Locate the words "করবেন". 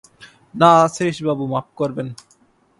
1.75-2.07